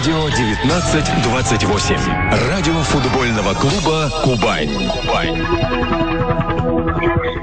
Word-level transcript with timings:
Радио 0.00 0.24
1928. 0.24 1.96
Радио 2.48 2.82
футбольного 2.84 3.52
клуба 3.52 4.10
«Кубань». 4.24 4.70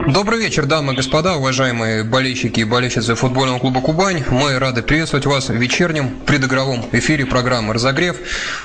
Добрый 0.07 0.39
вечер, 0.39 0.65
дамы 0.65 0.93
и 0.93 0.96
господа, 0.96 1.35
уважаемые 1.35 2.05
болельщики 2.05 2.62
и 2.62 2.63
болельщицы 2.63 3.13
футбольного 3.13 3.59
клуба 3.59 3.81
«Кубань». 3.81 4.23
Мы 4.31 4.57
рады 4.57 4.81
приветствовать 4.81 5.25
вас 5.25 5.49
в 5.49 5.54
вечернем 5.54 6.09
предыгровом 6.25 6.85
эфире 6.93 7.25
программы 7.25 7.73
«Разогрев». 7.73 8.15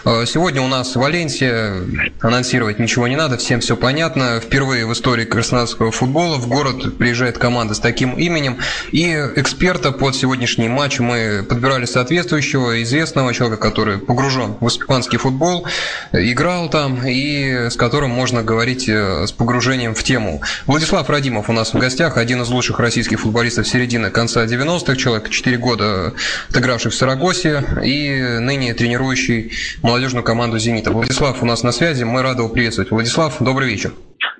Э, 0.04 0.24
сегодня 0.24 0.62
у 0.62 0.68
нас 0.68 0.94
Валенсия. 0.94 1.74
Анонсировать 2.20 2.78
ничего 2.78 3.08
не 3.08 3.16
надо, 3.16 3.38
всем 3.38 3.58
все 3.58 3.76
понятно. 3.76 4.40
Впервые 4.40 4.86
в 4.86 4.92
истории 4.92 5.24
краснодарского 5.24 5.90
футбола 5.90 6.36
в 6.36 6.46
город 6.46 6.96
приезжает 6.96 7.38
команда 7.38 7.74
с 7.74 7.80
таким 7.80 8.12
именем. 8.12 8.58
И 8.92 9.10
эксперта 9.34 9.90
под 9.90 10.14
сегодняшний 10.14 10.68
матч 10.68 11.00
мы 11.00 11.44
подбирали 11.46 11.86
соответствующего, 11.86 12.80
известного 12.84 13.34
человека, 13.34 13.60
который 13.60 13.81
погружен 14.06 14.54
в 14.60 14.68
испанский 14.68 15.16
футбол, 15.16 15.66
играл 16.12 16.68
там 16.70 17.04
и 17.04 17.68
с 17.68 17.76
которым 17.76 18.10
можно 18.10 18.42
говорить 18.42 18.88
э, 18.88 19.26
с 19.26 19.32
погружением 19.32 19.94
в 19.94 20.02
тему. 20.02 20.40
Владислав 20.66 21.08
Радим 21.10 21.32
Ибрагимов 21.32 21.48
у 21.48 21.52
нас 21.52 21.72
в 21.72 21.78
гостях, 21.78 22.18
один 22.18 22.42
из 22.42 22.50
лучших 22.50 22.78
российских 22.78 23.20
футболистов 23.20 23.66
середины 23.66 24.10
конца 24.10 24.44
90-х, 24.44 24.96
человек 24.96 25.30
4 25.30 25.56
года 25.56 26.12
отыгравший 26.50 26.90
в 26.90 26.94
Сарагосе 26.94 27.64
и 27.82 28.38
ныне 28.38 28.74
тренирующий 28.74 29.52
молодежную 29.82 30.22
команду 30.22 30.58
«Зенита». 30.58 30.90
Владислав 30.90 31.42
у 31.42 31.46
нас 31.46 31.62
на 31.62 31.72
связи, 31.72 32.04
мы 32.04 32.22
рады 32.22 32.42
его 32.42 32.48
приветствовать. 32.50 32.90
Владислав, 32.90 33.36
добрый 33.40 33.70
вечер. 33.70 33.92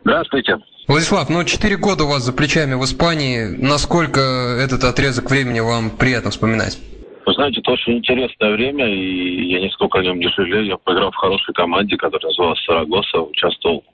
Здравствуйте. 0.05 0.57
Владислав, 0.87 1.30
ну 1.30 1.45
4 1.45 1.77
года 1.77 2.05
у 2.05 2.09
вас 2.09 2.24
за 2.24 2.33
плечами 2.33 2.74
в 2.74 2.85
Испании. 2.85 3.45
Насколько 3.47 4.21
этот 4.61 4.85
отрезок 4.85 5.30
времени 5.30 5.61
вам 5.61 5.91
приятно 5.91 6.30
вспоминать? 6.30 6.79
Вы 7.25 7.35
знаете, 7.35 7.61
это 7.61 7.73
очень 7.73 7.99
интересное 7.99 8.53
время, 8.53 8.87
и 8.87 9.53
я 9.53 9.61
нисколько 9.61 9.99
о 9.99 10.03
нем 10.03 10.19
не 10.19 10.29
жалею. 10.29 10.67
Я 10.67 10.77
поиграл 10.77 11.13
в 11.13 11.17
хорошей 11.17 11.55
команде, 11.55 11.97
которая 11.97 12.30
называлась 12.30 12.65
Сарагоса, 12.65 13.21
участвовал 13.21 13.85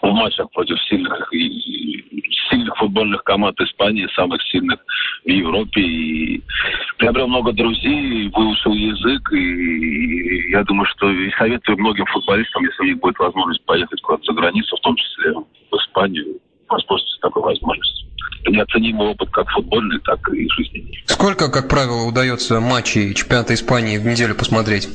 в 0.00 0.12
матчах 0.12 0.50
против 0.52 0.80
сильных 0.84 1.30
сильных 2.50 2.76
футбольных 2.76 3.24
команд 3.24 3.60
Испании, 3.60 4.06
самых 4.14 4.42
сильных 4.42 4.78
в 5.24 5.28
Европе. 5.28 5.80
И 5.80 6.42
приобрел 6.98 7.28
много 7.28 7.52
друзей, 7.52 8.28
выучил 8.28 8.74
язык. 8.74 9.32
И 9.32 10.50
я 10.50 10.62
думаю, 10.64 10.86
что 10.86 11.10
и 11.10 11.30
советую 11.32 11.78
многим 11.78 12.06
футболистам, 12.06 12.64
если 12.64 12.82
у 12.82 12.86
них 12.86 13.00
будет 13.00 13.18
возможность 13.18 13.64
поехать 13.64 14.00
куда-то 14.02 14.24
за 14.24 14.32
границу, 14.32 14.76
в 14.76 14.80
том 14.80 14.96
числе 14.96 15.32
в 15.32 15.76
Испанию, 15.76 16.38
воспользоваться 16.68 17.20
такой 17.20 17.42
возможностью. 17.42 18.01
Неоценимый 18.46 19.08
опыт 19.08 19.30
как 19.30 19.48
футбольный, 19.50 19.98
так 20.00 20.18
и 20.32 20.48
жизненный. 20.50 21.02
Сколько, 21.06 21.50
как 21.50 21.68
правило, 21.68 22.06
удается 22.06 22.60
матчей 22.60 23.14
чемпионата 23.14 23.54
Испании 23.54 23.98
в 23.98 24.06
неделю 24.06 24.34
посмотреть? 24.34 24.88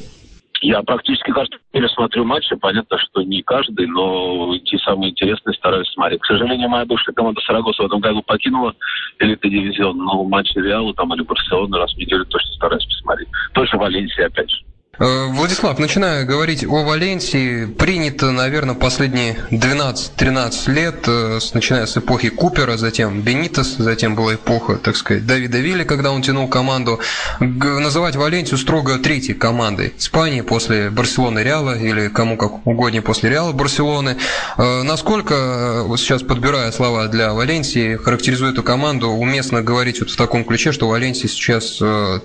Я 0.62 0.82
практически 0.82 1.32
каждый 1.32 1.60
неделю 1.74 1.90
смотрю 1.90 2.24
матчи. 2.26 2.56
Понятно, 2.56 2.98
что 2.98 3.22
не 3.22 3.42
каждый, 3.44 3.88
но 3.88 4.58
те 4.66 4.78
самые 4.80 5.12
интересные 5.12 5.54
стараюсь 5.54 5.88
смотреть. 5.90 6.22
К 6.22 6.26
сожалению, 6.26 6.70
моя 6.70 6.86
бывшая 6.86 7.14
команда 7.14 7.42
Сарагоса 7.42 7.84
в 7.84 7.86
этом 7.86 8.00
году 8.00 8.24
покинула 8.24 8.74
элитный 9.20 9.52
дивизион, 9.52 9.98
но 9.98 10.24
матчи 10.24 10.58
Реала 10.58 10.94
там 10.96 11.14
или 11.14 11.22
Барселоны 11.22 11.78
раз 11.78 11.94
в 11.94 11.98
неделю 11.98 12.26
точно 12.26 12.54
стараюсь 12.54 12.86
посмотреть. 12.86 13.28
Тоже 13.54 13.78
Валенсия, 13.78 14.26
опять 14.26 14.50
же. 14.50 14.58
Э, 15.00 15.28
Владислав, 15.28 15.78
начиная 15.78 16.26
говорить 16.26 16.66
о 16.66 16.84
Валенсии, 16.84 17.66
принято, 17.66 18.32
наверное, 18.32 18.74
последние 18.74 19.38
12-13 19.52 20.72
лет, 20.72 20.96
э, 21.06 21.40
начиная 21.54 21.86
с 21.86 21.98
эпохи 21.98 22.30
Купера, 22.30 22.78
затем 22.78 23.22
Бенитес, 23.22 23.76
затем 23.78 24.16
была 24.16 24.36
эпоха, 24.36 24.78
так 24.78 24.96
сказать, 24.96 25.28
Давида 25.28 25.60
Вилли, 25.60 25.84
когда 25.84 26.12
он 26.12 26.24
тянул 26.24 26.48
команду, 26.48 27.00
называть 27.40 28.16
Валенсию 28.16 28.58
строго 28.58 28.98
третьей 28.98 29.36
командой 29.36 29.94
Испании 30.00 30.42
после 30.42 30.90
Барселоны 30.90 31.40
Реала 31.40 31.78
или 31.78 32.08
кому 32.08 32.36
как 32.36 32.66
угоднее 32.66 33.04
после 33.04 33.30
Реала 33.30 33.52
Барселоны. 33.52 34.18
Э, 34.58 34.82
насколько, 34.82 35.86
сейчас 35.98 36.24
подбирая 36.24 36.72
слова 36.72 37.08
для 37.08 37.34
Валенсии, 37.34 37.98
характеризует 37.98 38.54
эту 38.54 38.64
команду, 38.64 39.10
уместно 39.10 39.62
говорить 39.62 40.00
вот 40.00 40.10
в 40.10 40.16
таком 40.16 40.44
ключе, 40.44 40.72
что 40.72 40.88
Валенсия 40.88 41.30
сейчас 41.30 41.80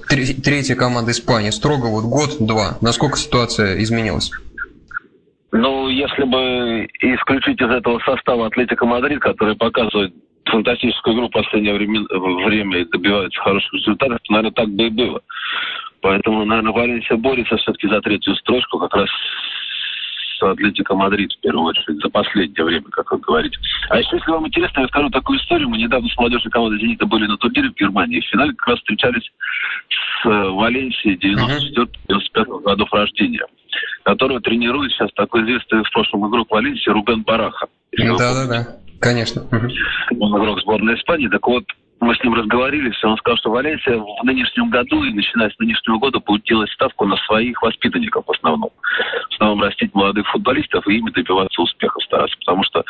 третья 0.08 0.74
команда 0.74 1.12
Испании, 1.12 1.50
строго 1.50 1.86
вот 1.86 2.04
год-два 2.04 2.61
Москва. 2.62 2.78
Насколько 2.80 3.16
ситуация 3.16 3.78
изменилась? 3.82 4.32
Ну, 5.52 5.88
если 5.88 6.24
бы 6.24 6.88
исключить 7.00 7.60
из 7.60 7.70
этого 7.70 8.00
состава 8.06 8.46
Атлетика 8.46 8.86
Мадрид, 8.86 9.20
который 9.20 9.54
показывает 9.56 10.14
фантастическую 10.46 11.14
игру 11.14 11.28
в 11.28 11.32
последнее 11.32 11.74
время, 11.74 12.00
время 12.46 12.80
и 12.80 12.84
добивается 12.84 13.40
хороших 13.40 13.72
результатов, 13.74 14.18
то, 14.22 14.32
наверное, 14.32 14.52
так 14.52 14.68
бы 14.68 14.86
и 14.86 14.90
было. 14.90 15.20
Поэтому, 16.00 16.44
наверное, 16.44 16.72
Валенсия 16.72 17.16
борется 17.16 17.56
все-таки 17.58 17.88
за 17.88 18.00
третью 18.00 18.34
строчку, 18.36 18.78
как 18.78 18.94
раз 18.94 19.08
Атлетика 20.50 20.94
Мадрид 20.94 21.32
в 21.32 21.40
первую 21.40 21.66
очередь 21.66 22.00
за 22.02 22.08
последнее 22.08 22.64
время, 22.64 22.86
как 22.90 23.10
вы 23.12 23.18
говорите. 23.18 23.58
А 23.88 23.98
еще, 23.98 24.16
если 24.16 24.30
вам 24.30 24.46
интересно, 24.46 24.80
я 24.80 24.88
скажу 24.88 25.10
такую 25.10 25.38
историю. 25.38 25.68
Мы 25.68 25.78
недавно 25.78 26.08
с 26.08 26.16
молодежной 26.16 26.50
командой 26.50 26.80
«Зенита» 26.80 27.06
были 27.06 27.26
на 27.26 27.36
турнире 27.36 27.70
в 27.70 27.74
Германии. 27.74 28.20
В 28.20 28.26
финале 28.26 28.52
как 28.54 28.68
раз 28.68 28.78
встречались 28.78 29.30
с 29.88 30.26
э, 30.26 30.48
Валенсией 30.50 31.16
94-95 31.16 32.62
годов 32.62 32.92
рождения, 32.92 33.44
которую 34.04 34.40
тренирует 34.40 34.92
сейчас 34.92 35.10
такой 35.14 35.42
известный 35.42 35.82
в 35.84 35.90
прошлом 35.92 36.28
игрок 36.28 36.50
Валенсии 36.50 36.90
Рубен 36.90 37.22
Бараха. 37.22 37.66
Да-да-да, 37.96 38.76
конечно. 39.00 39.46
Он 40.18 40.42
игрок 40.42 40.60
сборной 40.60 40.96
Испании. 40.96 41.28
Так 41.28 41.46
вот, 41.46 41.64
мы 42.02 42.16
с 42.16 42.22
ним 42.24 42.34
разговорились, 42.34 43.02
он 43.04 43.16
сказал, 43.18 43.36
что 43.38 43.50
Валенсия 43.50 43.96
в 43.96 44.24
нынешнем 44.24 44.70
году 44.70 45.04
и 45.04 45.12
начиная 45.12 45.50
с 45.50 45.58
нынешнего 45.60 45.98
года 45.98 46.18
будет 46.18 46.42
делать 46.44 46.68
ставку 46.70 47.06
на 47.06 47.16
своих 47.16 47.62
воспитанников 47.62 48.26
в 48.26 48.30
основном. 48.32 48.70
В 49.30 49.34
основном 49.34 49.62
растить 49.62 49.94
молодых 49.94 50.26
футболистов 50.28 50.86
и 50.88 50.96
ими 50.96 51.10
добиваться 51.10 51.62
успеха 51.62 52.00
стараться, 52.00 52.36
потому 52.40 52.64
что 52.64 52.84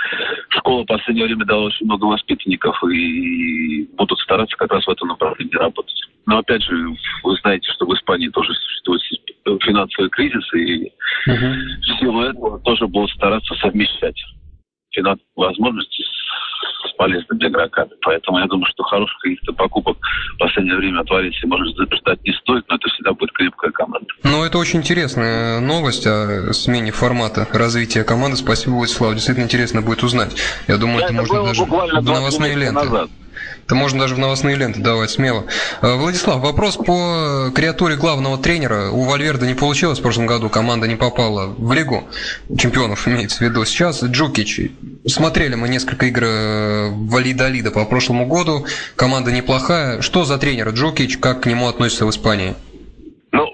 школа 0.49 0.83
в 0.83 0.87
последнее 0.87 1.27
время 1.27 1.45
дала 1.45 1.65
очень 1.65 1.85
много 1.85 2.07
воспитанников 2.07 2.83
и 2.85 3.87
будут 3.99 4.19
стараться 4.21 4.57
как 4.57 4.73
раз 4.73 4.87
в 4.87 4.91
этом 4.91 5.09
направлении 5.09 5.57
работать. 5.57 6.01
Но 6.25 6.39
опять 6.39 6.63
же, 6.63 6.75
вы 7.23 7.37
знаете, 7.43 7.71
что 7.73 7.85
в 7.85 7.93
Испании 7.93 8.29
тоже 8.29 8.55
существует 8.55 9.03
финансовый 9.63 10.09
кризис, 10.09 10.55
и 10.55 10.85
uh-huh. 11.29 11.55
в 11.83 12.01
силу 12.01 12.23
этого 12.23 12.59
тоже 12.61 12.87
будут 12.87 13.11
стараться 13.11 13.55
совмещать 13.57 14.17
финансовые 14.93 15.27
возможности 15.35 16.03
с 16.89 16.93
полезными 16.97 17.49
игроками. 17.49 17.91
Поэтому 18.03 18.39
я 18.39 18.47
думаю, 18.47 18.67
что 18.71 18.83
хороших 18.85 19.19
каких-то 19.21 19.53
покупок 19.53 19.97
в 20.35 20.39
последнее 20.39 20.77
время 20.77 21.01
от 21.01 21.11
Валенсии, 21.11 21.47
может, 21.47 21.75
ждать 21.77 22.23
не 22.25 22.33
стоит, 22.33 22.65
но 22.69 22.77
это 22.77 22.89
всегда 22.91 23.13
будет 23.13 23.33
крепкая 23.33 23.71
команда. 23.73 24.07
Ну, 24.23 24.45
это 24.45 24.59
очень 24.59 24.81
интересная 24.81 25.61
новость 25.61 26.07
о 26.07 26.53
смене 26.53 26.93
формата 26.93 27.47
развития 27.53 28.05
команды. 28.05 28.37
Спасибо, 28.37 28.75
Владислав. 28.75 29.15
Действительно 29.15 29.45
интересно 29.45 29.83
будет 29.83 30.03
узнать. 30.03 30.37
Я 30.69 30.77
думаю, 30.77 31.01
да, 31.01 31.07
это, 31.07 31.15
это 31.15 31.23
можно 31.23 31.47
даже 31.47 31.65
в 31.65 32.05
новостные 32.05 32.55
ленты. 32.55 32.85
Назад. 32.85 33.11
Это 33.65 33.75
можно 33.75 34.01
даже 34.01 34.15
в 34.15 34.19
новостные 34.19 34.57
ленты 34.57 34.81
давать 34.81 35.11
смело. 35.11 35.45
Э, 35.81 35.95
Владислав, 35.95 36.41
вопрос 36.41 36.77
по 36.77 37.51
креатуре 37.55 37.97
главного 37.97 38.39
тренера. 38.39 38.91
У 38.91 39.05
Вальверда 39.05 39.47
не 39.47 39.55
получилось 39.55 39.99
в 39.99 40.03
прошлом 40.03 40.27
году, 40.27 40.49
команда 40.49 40.89
не 40.89 40.97
попала 40.97 41.47
в 41.47 41.73
Лигу 41.73 42.05
чемпионов, 42.57 43.07
имеется 43.09 43.39
в 43.39 43.41
виду. 43.43 43.65
Сейчас 43.65 44.03
Джукич. 44.03 44.61
Смотрели 45.07 45.55
мы 45.55 45.69
несколько 45.69 46.07
игр 46.07 46.23
э, 46.25 46.91
Валидолида 46.91 47.71
по 47.71 47.85
прошлому 47.85 48.27
году. 48.27 48.67
Команда 48.97 49.33
неплохая. 49.33 50.03
Что 50.03 50.25
за 50.25 50.39
тренер 50.39 50.71
Джукич, 50.71 51.19
как 51.19 51.43
к 51.43 51.47
нему 51.47 51.69
относится 51.69 52.07
в 52.07 52.11
Испании? 52.11 52.55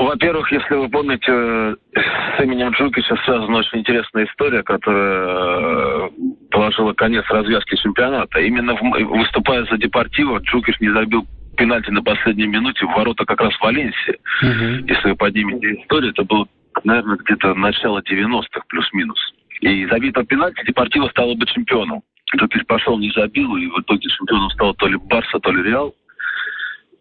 Во-первых, 0.08 0.50
если 0.50 0.74
вы 0.74 0.88
помните, 0.88 1.30
с 1.30 2.42
именем 2.42 2.70
Джукича 2.70 3.14
связана 3.26 3.58
очень 3.58 3.80
интересная 3.80 4.24
история, 4.24 4.62
которая 4.62 6.06
э, 6.06 6.10
положила 6.50 6.94
конец 6.94 7.26
развязке 7.28 7.76
чемпионата. 7.76 8.41
Именно 8.41 8.74
выступая 8.74 9.66
за 9.66 9.76
Депортиво, 9.76 10.38
Джукич 10.38 10.80
не 10.80 10.88
забил 10.94 11.26
пенальти 11.58 11.91
на 11.91 12.02
последней 12.02 12.46
минуте 12.46 12.86
в 12.86 12.96
ворота 12.96 13.26
как 13.26 13.38
раз 13.42 13.52
в 13.52 13.60
Валенсии. 13.60 14.16
Угу. 14.41 14.86
Если 14.88 15.10
вы 15.10 15.14
поднимете 15.14 15.74
историю, 15.74 16.12
это 16.12 16.25
было, 16.25 16.49
наверное, 16.84 17.19
где-то 17.19 17.52
начало 17.52 18.00
90-х 18.00 18.62
плюс-минус. 18.66 19.20
И 19.61 19.84
забитого 19.88 20.25
пенальти 20.25 20.64
Депортиво 20.66 21.08
стало 21.08 21.34
бы 21.34 21.44
чемпионом. 21.44 22.00
Джукич 22.34 22.64
пошел, 22.66 22.99
не 22.99 23.11
забил, 23.11 23.56
и 23.56 23.66
в 23.66 23.81
итоге 23.81 24.08
чемпионом 24.08 24.49
стал 24.52 24.72
то 24.72 24.87
ли 24.87 24.96
Барса, 24.96 25.38
то 25.38 25.52
ли 25.52 25.64
Реал 25.64 25.94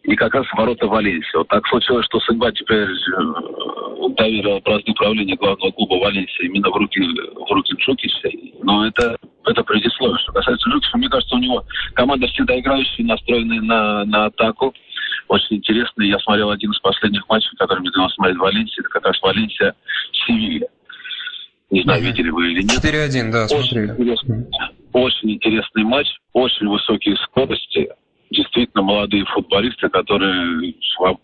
и 0.07 0.15
как 0.15 0.33
раз 0.33 0.45
ворота 0.53 0.87
Валенсии. 0.87 1.37
Вот 1.37 1.49
так 1.49 1.67
случилось, 1.67 2.05
что 2.05 2.19
судьба 2.21 2.49
теперь 2.53 2.87
э, 2.87 4.09
доверила 4.15 4.61
бразды 4.61 4.91
управления 4.91 5.35
главного 5.35 5.69
клуба 5.71 5.95
Валенсии 5.95 6.45
именно 6.45 6.69
в 6.69 6.75
руки, 6.75 7.01
в 7.01 7.51
руки 7.51 7.75
Джукича. 7.77 8.29
Но 8.63 8.87
это, 8.87 9.17
это 9.45 9.63
предисловие. 9.63 10.17
Что 10.19 10.31
касается 10.31 10.69
Джукича, 10.69 10.97
мне 10.97 11.09
кажется, 11.09 11.35
у 11.35 11.39
него 11.39 11.65
команда 11.93 12.25
всегда 12.27 12.57
играющая, 12.57 13.05
настроенная 13.05 13.61
на, 13.61 14.05
на 14.05 14.25
атаку. 14.27 14.73
Очень 15.27 15.57
интересно. 15.57 16.03
Я 16.03 16.19
смотрел 16.19 16.51
один 16.51 16.71
из 16.71 16.79
последних 16.79 17.27
матчей, 17.27 17.51
который 17.57 17.81
мне 17.81 17.91
довелось 17.91 18.13
смотреть 18.13 18.37
в 18.37 18.41
Валенсии. 18.41 18.79
Это 18.79 18.89
как 18.89 19.05
раз 19.07 19.21
Валенсия-Севилья. 19.21 20.67
Не 21.69 21.83
знаю, 21.83 22.01
видели 22.01 22.29
вы 22.29 22.53
или 22.53 22.61
нет. 22.61 22.79
4-1, 22.81 23.29
да, 23.29 23.43
очень 23.43 23.57
смотрели. 23.57 23.91
Интересный, 23.91 24.45
очень 24.93 25.31
интересный 25.31 25.83
матч, 25.83 26.07
очень 26.31 26.67
высокие 26.67 27.17
скорости, 27.17 27.89
действительно 28.57 28.83
молодые 28.83 29.23
футболисты, 29.25 29.87
которые 29.89 30.73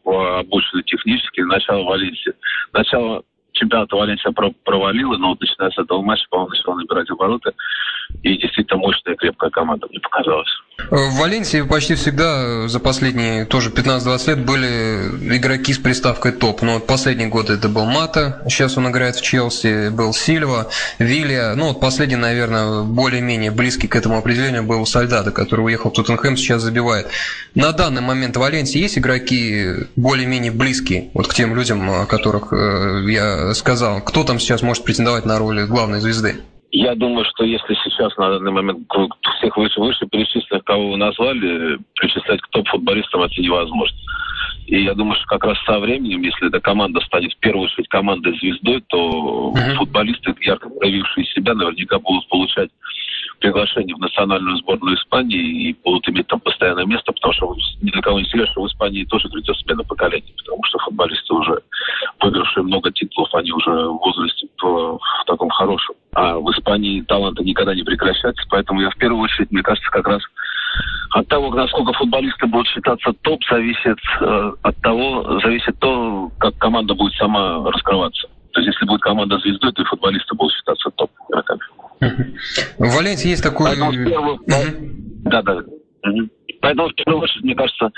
обучены 0.05 0.83
технически. 0.83 1.41
Начало 1.41 1.83
Валенсии. 1.83 2.33
Начало 2.73 3.23
чемпионата 3.53 3.95
Валенсия 3.95 4.31
провалила, 4.63 5.17
но 5.17 5.29
вот 5.29 5.41
начиная 5.41 5.71
с 5.71 5.77
этого 5.77 6.01
матча, 6.01 6.25
по-моему, 6.29 6.51
начала 6.51 6.75
набирать 6.75 7.09
обороты. 7.09 7.51
И 8.21 8.37
действительно 8.37 8.79
мощная, 8.79 9.15
крепкая 9.15 9.49
команда, 9.49 9.87
мне 9.89 9.99
показалось. 9.99 10.49
В 10.93 11.17
Валенсии 11.17 11.61
почти 11.61 11.95
всегда 11.95 12.67
за 12.67 12.79
последние 12.79 13.45
тоже 13.45 13.71
15-20 13.71 14.27
лет 14.27 14.45
были 14.45 15.37
игроки 15.37 15.73
с 15.73 15.79
приставкой 15.79 16.33
топ. 16.33 16.61
Но 16.61 16.75
вот 16.75 16.85
последний 16.85 17.25
год 17.25 17.49
это 17.49 17.67
был 17.67 17.85
Мата, 17.85 18.43
сейчас 18.47 18.77
он 18.77 18.89
играет 18.89 19.15
в 19.15 19.21
Челси, 19.21 19.89
был 19.89 20.13
Сильва, 20.13 20.67
Вилья. 20.99 21.55
Ну 21.55 21.69
вот 21.69 21.79
последний, 21.79 22.15
наверное, 22.15 22.83
более-менее 22.83 23.49
близкий 23.49 23.87
к 23.87 23.95
этому 23.95 24.17
определению 24.17 24.63
был 24.63 24.85
Сальдадо, 24.85 25.31
который 25.31 25.65
уехал 25.65 25.89
в 25.89 25.93
Тоттенхэм, 25.93 26.37
сейчас 26.37 26.61
забивает. 26.61 27.07
На 27.55 27.71
данный 27.71 28.01
момент 28.01 28.37
в 28.37 28.39
Валенсии 28.39 28.79
есть 28.79 28.97
игроки 28.97 29.87
более-менее 29.95 30.51
близкие 30.51 31.09
вот 31.15 31.27
к 31.27 31.33
тем 31.33 31.55
людям, 31.55 31.89
о 31.89 32.05
которых 32.05 32.53
э, 32.53 33.05
я 33.07 33.53
сказал. 33.55 34.01
Кто 34.01 34.23
там 34.23 34.39
сейчас 34.39 34.61
может 34.61 34.83
претендовать 34.83 35.25
на 35.25 35.39
роль 35.39 35.65
главной 35.65 36.01
звезды? 36.01 36.35
Я 36.75 36.95
думаю, 36.95 37.23
что 37.25 37.43
если 37.43 37.75
сейчас 37.83 38.17
на 38.17 38.31
данный 38.31 38.51
момент 38.51 38.87
всех 39.37 39.55
выше, 39.57 39.79
выше 39.79 40.07
перечисленных, 40.07 40.63
кого 40.63 40.89
вы 40.89 40.97
назвали, 40.97 41.77
причислять 41.93 42.41
к 42.41 42.47
топ-футболистам 42.47 43.21
это 43.21 43.39
невозможно. 43.39 43.95
И 44.65 44.81
я 44.81 44.95
думаю, 44.95 45.15
что 45.17 45.27
как 45.27 45.43
раз 45.43 45.57
со 45.65 45.79
временем, 45.79 46.23
если 46.23 46.47
эта 46.47 46.59
команда 46.59 46.99
станет 47.01 47.31
в 47.33 47.37
первую 47.37 47.65
очередь 47.65 47.87
командой 47.89 48.35
звездой, 48.39 48.83
то 48.87 49.53
uh-huh. 49.55 49.75
футболисты, 49.75 50.33
ярко 50.41 50.67
проявившие 50.67 51.27
себя, 51.27 51.53
наверняка 51.53 51.99
будут 51.99 52.27
получать 52.27 52.71
приглашение 53.39 53.95
в 53.95 53.99
национальную 53.99 54.57
сборную 54.57 54.95
Испании 54.95 55.69
и 55.69 55.75
будут 55.83 56.09
иметь 56.09 56.25
там 56.25 56.39
постоянное 56.39 56.85
место, 56.85 57.11
потому 57.11 57.33
что 57.33 57.55
ни 57.83 57.91
для 57.91 58.01
кого 58.01 58.19
не 58.19 58.25
секрет, 58.25 58.49
что 58.49 58.63
в 58.63 58.67
Испании 58.67 59.05
тоже 59.05 59.27
грядет 59.29 59.57
смена 59.57 59.83
поколений, 59.83 60.33
потому 60.37 60.63
что 60.63 60.79
футболисты 60.79 61.33
уже 61.35 61.61
выигравшие 62.19 62.63
много 62.63 62.91
титулов, 62.91 63.31
они 63.35 63.51
уже 63.51 63.69
в 63.69 63.99
возрасте 63.99 64.47
в, 64.59 64.97
в 64.97 65.25
таком 65.27 65.49
хорошем. 65.51 65.93
А 66.15 66.37
в 66.37 66.49
Испании 66.51 67.01
таланты 67.01 67.43
никогда 67.43 67.73
не 67.73 67.83
прекращаются, 67.83 68.43
поэтому 68.49 68.81
я 68.81 68.89
в 68.89 68.95
первую 68.97 69.21
очередь, 69.21 69.51
мне 69.51 69.63
кажется, 69.63 69.89
как 69.91 70.07
раз 70.07 70.21
от 71.11 71.27
того, 71.27 71.53
насколько 71.53 71.93
футболисты 71.93 72.47
будут 72.47 72.67
считаться 72.67 73.13
топ, 73.21 73.39
зависит 73.49 73.99
э, 74.21 74.51
от 74.61 74.77
того, 74.81 75.39
зависит 75.41 75.77
то, 75.79 76.31
как 76.39 76.57
команда 76.57 76.95
будет 76.95 77.13
сама 77.13 77.63
раскрываться. 77.71 78.27
То 78.51 78.61
есть, 78.61 78.73
если 78.73 78.85
будет 78.85 79.01
команда 79.01 79.37
звездой, 79.39 79.71
то 79.73 79.81
и 79.81 79.85
футболисты 79.85 80.35
будут 80.35 80.53
считаться 80.53 80.89
топ 80.91 81.11
игроками. 81.29 81.61
В 82.79 82.95
Валенсии 82.95 83.29
есть 83.29 83.43
такой... 83.43 83.67
Поэтому, 83.67 83.91
первую... 83.91 84.39
Да, 85.25 85.41
да. 85.41 85.57
Поэтому, 86.63 86.87
в 86.87 86.95
первую 86.95 87.23
очередь, 87.23 87.43
мне 87.43 87.55
кажется, 87.55 87.91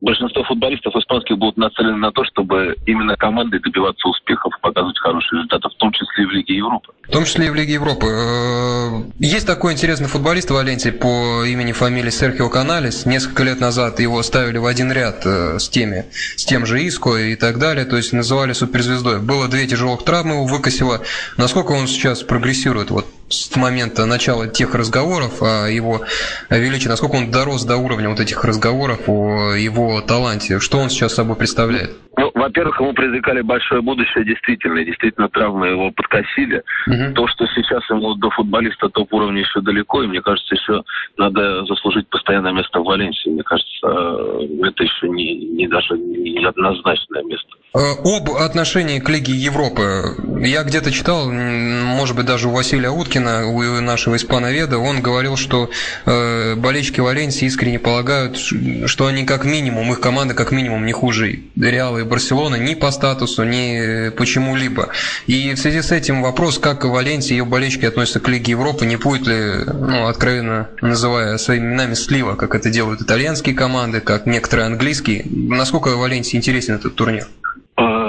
большинство 0.00 0.42
футболистов 0.44 0.96
испанских 0.96 1.36
будут 1.36 1.58
нацелены 1.58 1.98
на 1.98 2.10
то, 2.12 2.24
чтобы 2.24 2.74
именно 2.86 3.14
командой 3.14 3.60
добиваться 3.60 4.08
успехов, 4.08 4.54
показывать 4.62 4.98
хорошие 4.98 5.40
результаты, 5.40 5.68
в 5.68 5.74
том 5.74 5.92
числе 5.92 6.24
и 6.24 6.26
в 6.26 6.30
Лиге 6.30 6.56
Европы. 6.56 6.94
В 7.06 7.10
том 7.10 7.24
числе 7.26 7.48
и 7.48 7.50
в 7.50 7.54
Лиге 7.54 7.74
Европы. 7.74 8.06
Э, 8.06 9.02
есть 9.18 9.46
такой 9.46 9.74
интересный 9.74 10.08
футболист 10.08 10.50
в 10.50 10.54
Валенсии 10.54 10.88
по 10.88 11.44
имени, 11.44 11.72
фамилии 11.72 12.08
Серхио 12.08 12.48
Каналес. 12.48 13.04
Несколько 13.04 13.42
лет 13.42 13.60
назад 13.60 14.00
его 14.00 14.22
ставили 14.22 14.56
в 14.56 14.64
один 14.64 14.90
ряд 14.90 15.26
э, 15.26 15.58
с 15.58 15.68
теми, 15.68 16.06
с 16.36 16.46
тем 16.46 16.64
же 16.64 16.82
Иско 16.82 17.16
и 17.18 17.36
так 17.36 17.58
далее, 17.58 17.84
то 17.84 17.98
есть 17.98 18.14
называли 18.14 18.54
суперзвездой. 18.54 19.20
Было 19.20 19.46
две 19.46 19.66
тяжелых 19.66 20.04
травмы, 20.04 20.36
его 20.36 20.46
выкосило. 20.46 21.02
Насколько 21.36 21.72
он 21.72 21.86
сейчас 21.86 22.22
прогрессирует 22.22 22.90
вот 22.90 23.04
с 23.30 23.56
момента 23.56 24.06
начала 24.06 24.48
тех 24.48 24.74
разговоров 24.74 25.42
о 25.42 25.68
его 25.68 26.02
величии, 26.50 26.88
насколько 26.88 27.16
он 27.16 27.30
дорос 27.30 27.64
до 27.64 27.76
уровня 27.76 28.08
вот 28.10 28.20
этих 28.20 28.44
разговоров 28.44 29.08
о 29.08 29.52
его 29.52 30.00
таланте, 30.00 30.58
что 30.58 30.78
он 30.78 30.90
сейчас 30.90 31.14
собой 31.14 31.36
представляет? 31.36 31.92
Ну, 32.16 32.30
во-первых, 32.34 32.80
ему 32.80 32.92
предрекали 32.92 33.40
большое 33.40 33.80
будущее, 33.82 34.24
действительно, 34.24 34.84
действительно 34.84 35.28
травмы 35.28 35.68
его 35.68 35.90
подкосили. 35.92 36.62
Угу. 36.86 37.14
То, 37.14 37.28
что 37.28 37.46
сейчас 37.54 37.88
ему 37.88 38.14
до 38.14 38.30
футболиста 38.30 38.88
топ-уровня 38.88 39.40
еще 39.40 39.60
далеко, 39.60 40.02
и 40.02 40.06
мне 40.06 40.20
кажется, 40.20 40.54
еще 40.54 40.82
надо 41.16 41.64
заслужить 41.66 42.08
постоянное 42.08 42.52
место 42.52 42.80
в 42.80 42.84
Валенсии. 42.84 43.30
Мне 43.30 43.42
кажется, 43.42 43.86
это 43.86 44.82
еще 44.82 45.08
не, 45.08 45.34
не 45.34 45.68
даже 45.68 45.96
не 45.96 46.44
однозначное 46.44 47.22
место. 47.22 47.48
Э, 47.72 47.78
об 48.02 48.30
отношении 48.30 48.98
к 48.98 49.08
Лиге 49.08 49.32
Европы. 49.32 50.02
Я 50.40 50.64
где-то 50.64 50.90
читал, 50.90 51.30
может 51.30 52.16
быть, 52.16 52.26
даже 52.26 52.48
у 52.48 52.50
Василия 52.50 52.90
Уткина, 52.90 53.19
у 53.26 53.80
нашего 53.80 54.16
испановеда, 54.16 54.78
он 54.78 55.00
говорил, 55.00 55.36
что 55.36 55.70
э, 56.06 56.54
болельщики 56.56 57.00
Валенсии 57.00 57.46
искренне 57.46 57.78
полагают, 57.78 58.36
что 58.36 59.06
они 59.06 59.24
как 59.24 59.44
минимум, 59.44 59.92
их 59.92 60.00
команда 60.00 60.34
как 60.34 60.52
минимум 60.52 60.86
не 60.86 60.92
хуже 60.92 61.40
Реала 61.56 61.98
и 61.98 62.04
Барселоны 62.04 62.56
ни 62.56 62.74
по 62.74 62.90
статусу, 62.90 63.44
ни 63.44 64.10
почему-либо. 64.10 64.90
И 65.26 65.54
в 65.54 65.58
связи 65.58 65.82
с 65.82 65.92
этим 65.92 66.22
вопрос, 66.22 66.58
как 66.58 66.84
Валенсия 66.84 67.34
и 67.34 67.38
ее 67.38 67.44
болельщики 67.44 67.84
относятся 67.84 68.20
к 68.20 68.28
Лиге 68.28 68.52
Европы, 68.52 68.86
не 68.86 68.96
будет 68.96 69.26
ли, 69.26 69.64
ну, 69.66 70.06
откровенно 70.06 70.68
называя 70.80 71.38
своими 71.38 71.66
именами, 71.66 71.94
слива, 71.94 72.34
как 72.34 72.54
это 72.54 72.70
делают 72.70 73.02
итальянские 73.02 73.54
команды, 73.54 74.00
как 74.00 74.26
некоторые 74.26 74.66
английские. 74.66 75.24
Насколько 75.30 75.96
Валенсии 75.96 76.36
интересен 76.36 76.74
этот 76.74 76.94
турнир? 76.94 77.26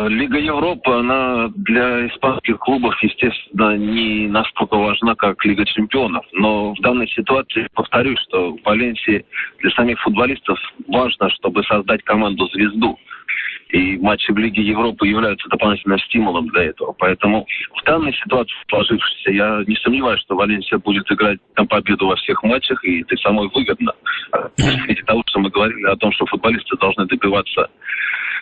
Лига 0.07 0.37
Европы, 0.37 0.91
она 0.91 1.49
для 1.55 2.07
испанских 2.07 2.59
клубов, 2.59 2.95
естественно, 3.01 3.75
не 3.77 4.27
настолько 4.27 4.75
важна, 4.77 5.15
как 5.15 5.43
Лига 5.45 5.65
Чемпионов. 5.65 6.25
Но 6.33 6.73
в 6.73 6.79
данной 6.79 7.07
ситуации 7.09 7.67
повторюсь, 7.73 8.19
что 8.27 8.53
в 8.53 8.63
Валенсии 8.63 9.25
для 9.59 9.71
самих 9.71 9.99
футболистов 10.01 10.59
важно, 10.87 11.29
чтобы 11.31 11.63
создать 11.63 12.03
команду-звезду. 12.03 12.97
И 13.69 13.97
матчи 13.97 14.31
в 14.31 14.37
Лиге 14.37 14.61
Европы 14.63 15.07
являются 15.07 15.47
дополнительным 15.47 15.97
стимулом 15.99 16.47
для 16.49 16.63
этого. 16.63 16.93
Поэтому 16.97 17.47
в 17.75 17.85
данной 17.85 18.13
ситуации 18.13 18.53
сложившейся, 18.69 19.31
я 19.31 19.63
не 19.65 19.75
сомневаюсь, 19.77 20.21
что 20.21 20.35
Валенсия 20.35 20.77
будет 20.77 21.09
играть 21.09 21.39
на 21.55 21.65
победу 21.65 22.07
во 22.07 22.17
всех 22.17 22.43
матчах, 22.43 22.83
и 22.83 23.01
это 23.01 23.15
самое 23.17 23.49
выгодно. 23.53 23.93
В 24.57 24.61
свете 24.61 25.03
того, 25.03 25.23
что 25.27 25.39
мы 25.39 25.49
говорили 25.49 25.85
о 25.85 25.95
том, 25.95 26.11
что 26.11 26.25
футболисты 26.25 26.75
должны 26.77 27.05
добиваться 27.05 27.69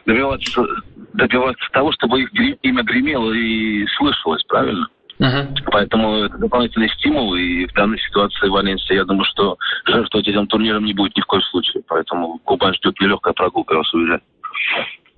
добиваться, 0.06 0.66
добиваться 1.14 1.70
того, 1.72 1.92
чтобы 1.94 2.22
их 2.22 2.30
имя 2.64 2.84
гремело 2.84 3.32
и 3.32 3.86
слышалось, 3.98 4.44
правильно? 4.44 4.88
Uh-huh. 5.20 5.48
Поэтому 5.72 6.24
это 6.24 6.38
дополнительный 6.38 6.90
стимул, 6.92 7.36
и 7.36 7.66
в 7.66 7.74
данной 7.74 8.00
ситуации 8.00 8.48
Валенсия, 8.48 8.96
я 8.96 9.04
думаю, 9.04 9.26
что 9.26 9.58
жертвовать 9.86 10.28
этим 10.28 10.48
турниром 10.48 10.86
не 10.86 10.94
будет 10.94 11.16
ни 11.18 11.22
в 11.22 11.26
коем 11.26 11.44
случае. 11.44 11.84
Поэтому 11.88 12.40
Кубань 12.46 12.74
ждет 12.76 13.00
нелегкая 13.02 13.34
прогулка, 13.34 13.74
я 13.74 13.80
вас 13.80 13.94
уверяю. 13.94 14.22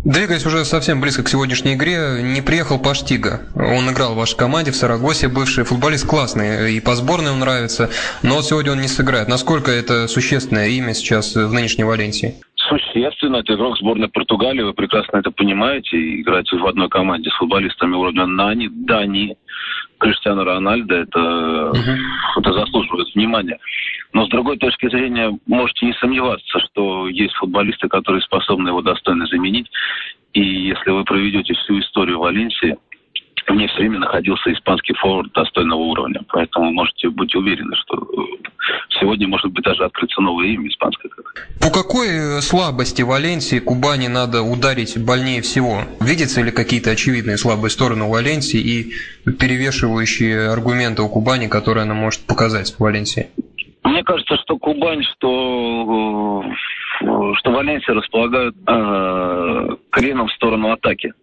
Двигаясь 0.04 0.44
уже 0.48 0.66
совсем 0.66 1.00
близко 1.00 1.22
к 1.22 1.30
сегодняшней 1.30 1.75
игре, 1.75 2.24
не 2.24 2.42
приехал 2.42 2.80
Паштига. 2.80 3.42
Он 3.54 3.92
играл 3.92 4.14
в 4.14 4.18
вашей 4.18 4.35
команде 4.35 4.71
в 4.71 4.76
Сарагосе, 4.76 5.28
бывший 5.28 5.64
футболист 5.64 6.07
классный, 6.07 6.73
и 6.73 6.80
по 6.80 6.95
сборной 6.95 7.31
он 7.31 7.40
нравится, 7.40 7.92
но 8.23 8.42
сегодня 8.42 8.71
он 8.71 8.81
не 8.81 8.88
сыграет. 8.88 9.28
Насколько 9.28 9.69
это 9.69 10.07
существенное 10.07 10.69
имя 10.69 10.95
сейчас 10.95 11.35
в 11.35 11.54
нынешней 11.54 11.83
Валенсии? 11.83 12.33
Существенно, 12.71 13.37
это 13.37 13.54
игрок 13.54 13.78
сборной 13.78 14.07
Португалии, 14.07 14.61
вы 14.61 14.73
прекрасно 14.73 15.18
это 15.18 15.30
понимаете, 15.30 15.97
и 15.97 16.21
играете 16.21 16.56
в 16.56 16.66
одной 16.66 16.87
команде 16.87 17.30
с 17.30 17.33
футболистами 17.33 17.95
уровня 17.95 18.25
Нани, 18.25 18.69
Дани, 18.69 19.35
Криштиану 19.97 20.45
Рональдо, 20.45 20.95
это, 20.95 21.19
uh-huh. 21.19 21.97
это 22.37 22.54
заслуживает 22.54 23.13
внимания. 23.13 23.59
Но 24.13 24.25
с 24.25 24.30
другой 24.30 24.57
точки 24.57 24.90
зрения, 24.90 25.37
можете 25.47 25.85
не 25.85 25.94
сомневаться, 25.95 26.59
что 26.59 27.09
есть 27.09 27.33
футболисты, 27.35 27.90
которые 27.90 28.21
способны 28.21 28.69
его 28.69 28.81
достойно 28.81 29.25
заменить. 29.25 29.69
И 30.31 30.42
если 30.42 30.92
вы 30.92 31.04
проведете 31.04 31.54
всю 31.56 31.78
историю 31.80 32.19
Валенсии, 32.19 32.78
в 33.48 33.56
ней 33.56 33.68
все 33.68 33.80
время 33.80 34.00
находился 34.00 34.52
испанский 34.54 34.94
форвард 34.94 35.31
достойного 35.33 35.80
уровня. 35.80 36.21
Поэтому 36.30 36.71
можете 36.71 37.10
быть 37.10 37.33
уверены, 37.36 37.76
что 37.76 38.07
сегодня 39.00 39.28
может 39.28 39.52
быть 39.52 39.64
даже 39.64 39.83
открыться 39.83 40.21
новое 40.21 40.48
имя 40.48 40.69
испанское. 40.69 41.12
По 41.60 41.69
какой 41.71 42.07
э, 42.07 42.42
слабости 42.42 43.02
Валенсии 43.02 43.60
Кубани 43.60 44.07
надо 44.07 44.42
ударить 44.42 44.98
больнее 45.04 45.42
всего? 45.42 45.81
Видятся 46.00 46.42
ли 46.42 46.52
какие-то 46.52 46.92
очевидные 46.92 47.38
слабые 47.38 47.71
стороны 47.71 48.06
у 48.06 48.10
Валенсии 48.10 48.60
и 48.60 49.31
перевешивающие 49.31 50.50
аргументы 50.50 51.02
у 51.02 51.10
Кубани, 51.10 51.48
которые 51.48 51.83
она 51.83 51.94
может 51.94 52.26
показать 52.28 52.74
в 52.74 52.80
Валенсии? 52.80 53.30
Мне 53.83 54.04
кажется, 54.04 54.38
что 54.38 54.57
Кубань, 54.57 55.04
что, 55.04 56.44
э, 57.02 57.33
что 57.36 57.52
Валенсия 57.52 57.94
располагают 57.94 58.56
э, 58.68 59.76
креном 59.92 60.28
в 60.28 60.33
сторону 60.33 60.71
атаки. 60.71 61.14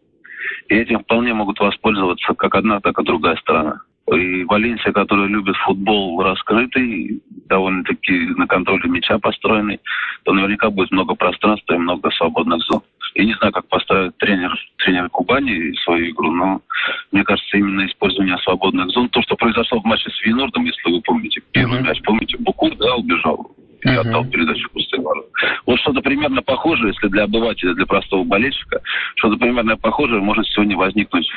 И 0.69 0.75
этим 0.75 1.01
вполне 1.01 1.33
могут 1.33 1.59
воспользоваться 1.61 2.35
как 2.35 2.55
одна, 2.55 2.81
так 2.81 2.99
и 2.99 3.05
другая 3.05 3.37
сторона. 3.37 3.81
И 4.13 4.45
Валенсия, 4.45 4.93
которая 4.93 5.29
любит 5.29 5.57
футбол 5.57 6.23
раскрытый, 6.23 7.23
довольно-таки 7.49 8.13
на 8.37 8.47
контроле 8.47 8.89
мяча 8.89 9.19
построенный, 9.19 9.81
то 10.25 10.33
наверняка 10.33 10.71
будет 10.71 10.91
много 10.91 11.15
пространства 11.15 11.75
и 11.75 11.79
много 11.79 12.11
свободных 12.13 12.63
зон. 12.63 12.83
Я 13.15 13.25
не 13.25 13.35
знаю, 13.35 13.53
как 13.53 13.67
поставит 13.69 14.17
тренер, 14.19 14.55
тренер 14.79 15.09
Кубани 15.11 15.75
свою 15.85 16.11
игру, 16.11 16.31
но 16.31 16.61
мне 17.13 17.25
кажется, 17.25 17.57
именно 17.57 17.87
использование 17.87 18.39
свободных 18.39 18.89
зон, 18.91 19.09
то, 19.09 19.21
что 19.23 19.37
произошло 19.37 19.81
в 19.81 19.85
матче 19.85 20.11
с 20.11 20.25
Винордом, 20.25 20.65
если 20.65 20.91
вы 20.91 21.01
помните, 21.03 21.43
первый 21.53 21.83
мяч, 21.83 22.01
помните, 22.03 22.37
Букур, 22.39 22.75
да, 22.77 22.95
убежал 22.97 23.51
uh-huh. 23.85 24.01
отдал 24.01 24.25
передачу 24.27 24.69
ворот. 25.03 25.29
Вот 25.67 25.79
что-то 25.81 26.01
примерно 26.01 26.43
похожее, 26.43 26.93
если 26.93 27.09
для 27.09 27.25
обывателя, 27.25 27.75
для 27.75 27.87
простого 27.87 28.25
болельщика, 28.25 28.81
что-то 29.17 29.37
примерно 29.37 29.77
похожее 29.77 30.21
может 30.21 30.47
сегодня 30.49 30.77
возникнуть 30.77 31.29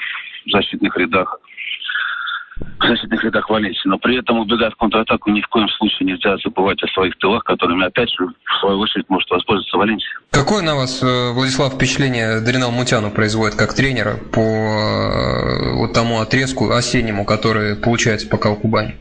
в 0.45 0.51
защитных 0.51 0.97
рядах 0.97 1.39
в 2.79 2.87
защитных 2.87 3.23
рядах 3.23 3.49
Валенсии. 3.49 3.87
Но 3.87 3.97
при 3.97 4.19
этом 4.19 4.39
убегать 4.39 4.73
в 4.73 4.77
контратаку 4.77 5.31
ни 5.31 5.41
в 5.41 5.47
коем 5.47 5.67
случае 5.69 6.07
нельзя 6.07 6.37
забывать 6.43 6.81
о 6.83 6.87
своих 6.87 7.17
тылах, 7.17 7.43
которыми, 7.43 7.85
опять 7.85 8.09
же, 8.09 8.27
в 8.27 8.59
свою 8.59 8.79
очередь, 8.79 9.09
может 9.09 9.29
воспользоваться 9.29 9.77
Валенсия. 9.77 10.19
Какое 10.31 10.61
на 10.61 10.75
вас, 10.75 11.01
э, 11.01 11.31
Владислав, 11.33 11.73
впечатление 11.73 12.41
Даринал 12.41 12.71
Мутяну 12.71 13.11
производит 13.11 13.55
как 13.55 13.73
тренера 13.73 14.17
по 14.31 14.39
э, 14.41 15.73
вот 15.75 15.93
тому 15.93 16.19
отрезку 16.19 16.71
осеннему, 16.71 17.25
который 17.25 17.75
получается 17.75 18.27
пока 18.27 18.51
у 18.51 18.55
Кубани? 18.55 18.95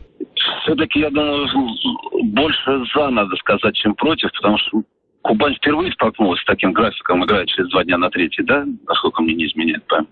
Все-таки, 0.70 1.00
я 1.00 1.10
думаю, 1.10 1.48
больше 2.32 2.84
за, 2.94 3.10
надо 3.10 3.34
сказать, 3.36 3.74
чем 3.74 3.94
против, 3.94 4.30
потому 4.32 4.56
что 4.58 4.82
Кубань 5.22 5.56
впервые 5.56 5.92
столкнулась 5.92 6.40
с 6.40 6.44
таким 6.44 6.72
графиком, 6.72 7.24
играет 7.24 7.48
через 7.48 7.68
два 7.70 7.82
дня 7.82 7.98
на 7.98 8.08
третий, 8.08 8.44
да, 8.44 8.64
насколько 8.86 9.20
мне 9.20 9.34
не 9.34 9.46
изменяет 9.46 9.84
память. 9.88 10.08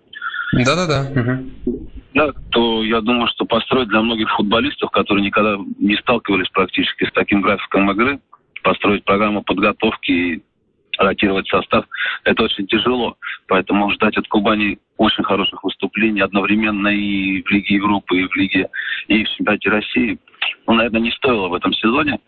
Да-да-да. 0.52 1.20
Угу. 1.20 1.80
Да, 2.14 2.32
то 2.50 2.82
я 2.82 3.00
думаю, 3.00 3.28
что 3.28 3.44
построить 3.44 3.88
для 3.88 4.00
многих 4.00 4.28
футболистов, 4.30 4.90
которые 4.90 5.24
никогда 5.24 5.58
не 5.78 5.94
сталкивались 5.96 6.48
практически 6.48 7.04
с 7.04 7.12
таким 7.12 7.40
графиком 7.40 7.90
игры, 7.92 8.18
построить 8.64 9.04
программу 9.04 9.42
подготовки 9.42 10.10
и 10.10 10.42
ротировать 10.98 11.46
состав, 11.48 11.84
это 12.24 12.42
очень 12.42 12.66
тяжело. 12.66 13.16
Поэтому 13.46 13.90
ждать 13.92 14.16
от 14.16 14.26
Кубани 14.26 14.78
очень 14.96 15.22
хороших 15.22 15.62
выступлений 15.62 16.20
одновременно 16.20 16.88
и 16.88 17.42
в 17.42 17.50
Лиге 17.50 17.76
Европы, 17.76 18.18
и 18.18 18.26
в 18.26 18.34
Лиге, 18.34 18.68
и 19.06 19.22
в 19.22 19.28
чемпионате 19.28 19.70
России, 19.70 20.18
ну, 20.66 20.74
наверное, 20.74 21.00
не 21.00 21.10
стоило 21.12 21.48
в 21.48 21.54
этом 21.54 21.72
сезоне. 21.72 22.18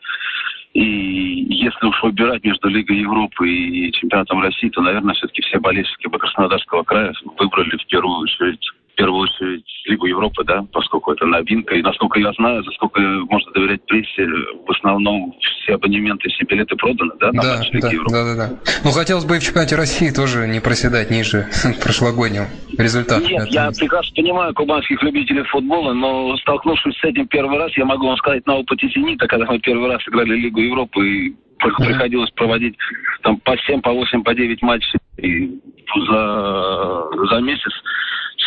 И 0.73 1.47
если 1.49 1.87
уж 1.87 2.01
выбирать 2.03 2.45
между 2.45 2.69
Лигой 2.69 2.99
Европы 2.99 3.49
и 3.49 3.93
чемпионатом 3.93 4.41
России, 4.41 4.69
то, 4.69 4.81
наверное, 4.81 5.15
все-таки 5.15 5.43
все 5.43 5.59
болельщики 5.59 6.09
Краснодарского 6.09 6.85
края 6.85 7.13
выбрали 7.39 7.77
в 7.77 7.87
первую 7.87 8.21
очередь 8.21 8.71
первую 9.01 9.23
очередь 9.23 9.65
Лигу 9.87 10.07
Европы, 10.07 10.45
да, 10.45 10.63
поскольку 10.73 11.13
это 11.13 11.25
новинка. 11.25 11.75
И 11.75 11.81
насколько 11.81 12.21
я 12.21 12.33
знаю, 12.33 12.63
за 12.63 12.71
сколько 12.73 13.01
можно 13.01 13.51
доверять 13.53 13.81
прессе, 13.87 14.27
в 14.27 14.71
основном 14.71 15.35
все 15.41 15.75
абонементы, 15.75 16.29
все 16.29 16.45
билеты 16.45 16.77
проданы, 16.77 17.13
да, 17.19 17.33
на 17.33 17.43
да, 17.43 17.57
матч 17.57 17.71
Лиги 17.71 17.83
да, 17.83 17.91
Европы. 17.91 18.13
Да, 18.13 18.25
да, 18.25 18.35
да. 18.37 18.57
Ну, 18.85 18.91
хотелось 18.91 19.25
бы 19.25 19.37
и 19.37 19.39
в 19.39 19.43
чемпионате 19.43 19.77
России 19.77 20.11
тоже 20.11 20.47
не 20.47 20.61
проседать 20.61 21.11
ниже 21.11 21.49
прошлогоднего 21.83 22.47
результата. 22.77 23.25
Нет, 23.27 23.49
я 23.49 23.71
прекрасно 23.71 24.15
понимаю 24.15 24.53
кубанских 24.53 25.03
любителей 25.03 25.45
футбола, 25.45 25.95
но 25.95 26.37
столкнувшись 26.37 26.99
с 26.99 27.05
этим 27.05 27.27
первый 27.27 27.59
раз, 27.59 27.75
я 27.79 27.87
могу 27.87 28.07
вам 28.07 28.19
сказать 28.19 28.47
на 28.47 28.57
опыте 28.57 28.87
«Зенита», 28.89 29.27
когда 29.27 29.47
мы 29.47 29.59
первый 29.61 29.89
раз 29.89 30.03
играли 30.07 30.35
Лигу 30.35 30.61
Европы, 30.61 31.09
и 31.09 31.37
приходилось 31.59 32.31
проводить 32.33 32.77
там 33.23 33.39
по 33.39 33.57
7, 33.57 33.81
по 33.81 33.93
8, 33.93 34.23
по 34.23 34.35
9 34.35 34.63
матчей 34.63 34.99
и 35.19 35.59
за, 36.09 37.05
за 37.31 37.41
месяц 37.41 37.73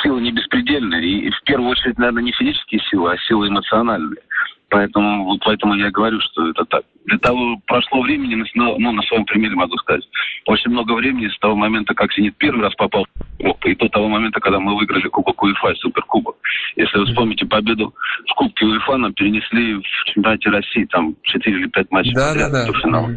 силы 0.01 0.21
не 0.21 0.31
беспредельные. 0.31 1.27
И 1.27 1.29
в 1.29 1.41
первую 1.43 1.71
очередь, 1.71 1.97
наверное, 1.97 2.23
не 2.23 2.31
физические 2.31 2.81
силы, 2.89 3.13
а 3.13 3.17
силы 3.17 3.47
эмоциональные. 3.47 4.21
Поэтому, 4.69 5.25
вот 5.25 5.39
поэтому 5.45 5.75
я 5.75 5.91
говорю, 5.91 6.19
что 6.19 6.49
это 6.49 6.65
так. 6.65 6.81
Для 7.05 7.19
того 7.19 7.61
прошло 7.67 8.01
времени, 8.01 8.43
ну, 8.55 8.79
ну, 8.79 8.91
на 8.91 9.03
своем 9.03 9.23
примере 9.25 9.53
могу 9.53 9.77
сказать, 9.77 10.03
очень 10.47 10.71
много 10.71 10.93
времени 10.93 11.27
с 11.27 11.37
того 11.37 11.55
момента, 11.55 11.93
как 11.93 12.11
«Зенит» 12.11 12.35
первый 12.37 12.63
раз 12.63 12.73
попал 12.73 13.05
в 13.05 13.37
Кубок, 13.37 13.65
и 13.67 13.75
до 13.75 13.87
того 13.89 14.07
момента, 14.07 14.39
когда 14.39 14.59
мы 14.59 14.75
выиграли 14.75 15.07
Кубок 15.09 15.43
УЕФА 15.43 15.73
и 15.73 15.75
Суперкубок. 15.75 16.37
Если 16.75 16.97
вы 16.97 17.05
вспомните 17.05 17.45
победу 17.45 17.93
в 18.27 18.33
Кубке 18.33 18.65
УЕФА, 18.65 18.97
нам 18.97 19.13
перенесли 19.13 19.75
в 19.75 19.83
чемпионате 20.11 20.49
России 20.49 20.85
там 20.85 21.15
4 21.21 21.55
или 21.55 21.67
5 21.67 21.91
матчей 21.91 22.13
да, 22.15 22.33
да, 22.33 22.49
да. 22.49 22.65
до 22.65 22.73
финала. 22.73 23.15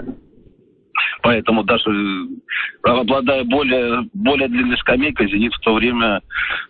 Поэтому 1.26 1.64
даже 1.64 1.90
обладая 2.84 3.42
более, 3.42 4.08
более 4.14 4.46
длинной 4.46 4.76
скамейкой, 4.78 5.28
«Зенит» 5.28 5.52
в 5.54 5.58
то 5.58 5.74
время 5.74 6.20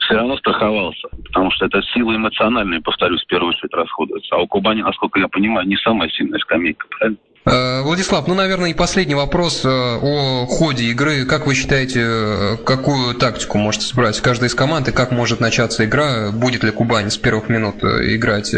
все 0.00 0.14
равно 0.14 0.38
страховался. 0.38 1.08
Потому 1.26 1.50
что 1.50 1.66
это 1.66 1.82
силы 1.82 2.16
эмоциональные, 2.16 2.80
повторюсь, 2.80 3.22
в 3.22 3.26
первую 3.26 3.50
очередь 3.50 3.74
расходуются. 3.74 4.34
А 4.34 4.38
у 4.38 4.46
Кубани, 4.46 4.80
насколько 4.80 5.20
я 5.20 5.28
понимаю, 5.28 5.68
не 5.68 5.76
самая 5.76 6.08
сильная 6.08 6.38
скамейка, 6.38 6.86
правильно? 6.88 7.18
Э, 7.46 7.82
Владислав, 7.82 8.26
ну, 8.26 8.34
наверное, 8.34 8.70
и 8.70 8.74
последний 8.74 9.14
вопрос 9.14 9.64
э, 9.64 9.68
о 9.68 10.46
ходе 10.46 10.86
игры. 10.86 11.24
Как 11.24 11.46
вы 11.46 11.54
считаете, 11.54 12.00
э, 12.02 12.56
какую 12.64 13.14
тактику 13.14 13.56
может 13.58 13.82
собрать 13.82 14.20
каждая 14.20 14.48
из 14.48 14.54
команд 14.54 14.88
и 14.88 14.92
как 14.92 15.12
может 15.12 15.38
начаться 15.38 15.84
игра? 15.84 16.32
Будет 16.32 16.64
ли 16.64 16.72
Кубань 16.72 17.08
с 17.08 17.16
первых 17.16 17.48
минут 17.48 17.84
играть 17.84 18.52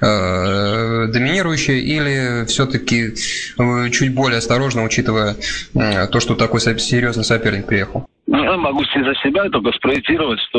доминирующая 0.00 1.78
или 1.78 2.44
все-таки 2.46 3.14
чуть 3.90 4.14
более 4.14 4.38
осторожно, 4.38 4.84
учитывая 4.84 5.34
то, 5.74 6.20
что 6.20 6.36
такой 6.36 6.60
серьезный 6.60 7.24
соперник 7.24 7.66
приехал? 7.66 8.08
Я 8.48 8.56
могу 8.56 8.82
за 8.82 9.14
себя 9.16 9.46
только 9.50 9.72
спроектировать, 9.72 10.40
что 10.48 10.58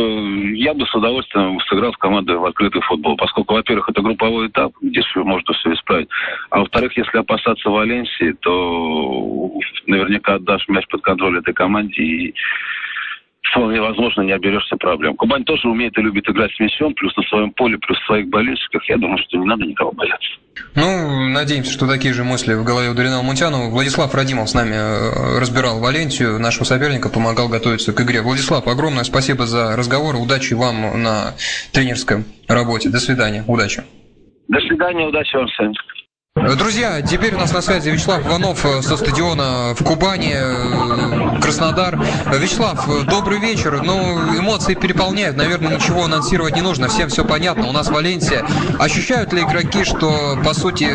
я 0.53 0.75
бы 0.75 0.85
с 0.85 0.93
удовольствием 0.93 1.59
сыграл 1.61 1.91
в 1.91 1.97
команду 1.97 2.39
в 2.39 2.45
открытый 2.45 2.81
футбол, 2.81 3.17
поскольку, 3.17 3.55
во-первых, 3.55 3.89
это 3.89 4.03
групповой 4.03 4.47
этап, 4.47 4.73
где 4.79 5.01
можно 5.15 5.53
все 5.55 5.73
исправить, 5.73 6.07
а 6.51 6.59
во-вторых, 6.59 6.95
если 6.95 7.17
опасаться 7.17 7.67
Валенсии, 7.67 8.33
то 8.41 9.51
наверняка 9.87 10.35
отдашь 10.35 10.67
мяч 10.67 10.85
под 10.87 11.01
контроль 11.01 11.39
этой 11.39 11.55
команде 11.55 12.03
и 12.03 12.35
вполне 13.51 13.81
возможно, 13.81 14.21
не 14.21 14.31
оберешься 14.31 14.75
проблем. 14.77 15.15
Кубань 15.15 15.43
тоже 15.43 15.67
умеет 15.67 15.97
и 15.97 16.01
любит 16.01 16.27
играть 16.29 16.51
с 16.53 16.59
мячом, 16.59 16.93
плюс 16.93 17.15
на 17.15 17.23
своем 17.23 17.51
поле, 17.51 17.77
плюс 17.77 17.97
в 17.99 18.05
своих 18.05 18.27
болельщиках. 18.27 18.87
Я 18.89 18.97
думаю, 18.97 19.17
что 19.19 19.37
не 19.37 19.45
надо 19.45 19.65
никого 19.65 19.91
бояться. 19.91 20.29
Ну, 20.75 21.29
надеемся, 21.29 21.71
что 21.71 21.87
такие 21.87 22.13
же 22.13 22.23
мысли 22.23 22.53
в 22.53 22.63
голове 22.63 22.89
у 22.89 22.93
Дарина 22.93 23.21
Мунтянова. 23.21 23.69
Владислав 23.69 24.13
Радимов 24.13 24.49
с 24.49 24.53
нами 24.53 24.75
э, 24.75 25.39
разбирал 25.39 25.79
Валенсию, 25.79 26.39
нашего 26.39 26.63
соперника, 26.63 27.09
помогал 27.09 27.49
готовиться 27.49 27.93
к 27.93 28.01
игре. 28.01 28.21
Владислав, 28.21 28.67
огромное 28.67 29.03
спасибо 29.03 29.45
за 29.45 29.75
разговор. 29.75 30.15
Удачи 30.15 30.53
вам 30.53 31.01
на 31.01 31.33
тренерской 31.73 32.25
работе. 32.47 32.89
До 32.89 32.99
свидания. 32.99 33.43
Удачи. 33.47 33.83
До 34.47 34.59
свидания. 34.61 35.07
Удачи 35.07 35.35
вам 35.35 35.47
всем. 35.47 35.73
Друзья, 36.47 37.01
теперь 37.01 37.35
у 37.35 37.37
нас 37.37 37.53
на 37.53 37.61
связи 37.61 37.89
Вячеслав 37.89 38.25
Иванов 38.25 38.65
э, 38.65 38.81
со 38.81 38.95
стадиона 38.95 39.73
в 39.75 39.83
Кубани, 39.83 40.33
э, 40.33 41.39
Краснодар. 41.41 41.97
Вячеслав, 42.27 42.87
добрый 43.05 43.39
вечер. 43.39 43.81
Ну, 43.83 44.17
эмоции 44.39 44.73
переполняют, 44.73 45.35
наверное, 45.35 45.75
ничего 45.75 46.05
анонсировать 46.05 46.55
не 46.55 46.61
нужно, 46.61 46.87
всем 46.87 47.09
все 47.09 47.25
понятно. 47.25 47.67
У 47.67 47.71
нас 47.73 47.89
Валенсия. 47.89 48.45
Ощущают 48.79 49.33
ли 49.33 49.41
игроки, 49.41 49.83
что, 49.83 50.37
по 50.43 50.53
сути, 50.53 50.87